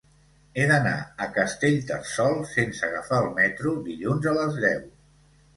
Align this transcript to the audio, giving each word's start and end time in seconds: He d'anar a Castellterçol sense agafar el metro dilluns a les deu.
He 0.59 0.63
d'anar 0.71 0.93
a 1.25 1.27
Castellterçol 1.35 2.39
sense 2.53 2.89
agafar 2.89 3.23
el 3.27 3.31
metro 3.39 3.75
dilluns 3.91 4.31
a 4.33 4.39
les 4.41 4.59
deu. 4.69 4.83